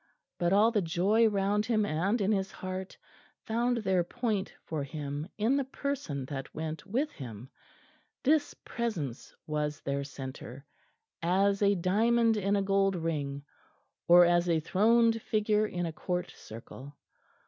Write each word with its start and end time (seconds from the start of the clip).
But 0.39 0.51
all 0.51 0.71
the 0.71 0.81
joy 0.81 1.27
round 1.29 1.67
him 1.67 1.85
and 1.85 2.19
in 2.19 2.31
his 2.31 2.51
heart 2.51 2.97
found 3.45 3.77
their 3.77 4.03
point 4.03 4.51
for 4.65 4.83
him 4.83 5.27
in 5.37 5.57
the 5.57 5.63
person 5.63 6.25
that 6.25 6.55
went 6.55 6.87
with 6.87 7.11
him; 7.11 7.51
this 8.23 8.55
presence 8.65 9.35
was 9.45 9.79
their 9.81 10.03
centre, 10.03 10.65
as 11.21 11.61
a 11.61 11.75
diamond 11.75 12.35
in 12.35 12.55
a 12.55 12.63
gold 12.63 12.95
ring, 12.95 13.43
or 14.07 14.25
as 14.25 14.49
a 14.49 14.59
throned 14.59 15.21
figure 15.21 15.67
in 15.67 15.85
a 15.85 15.93
Court 15.93 16.31
circle. 16.31 16.95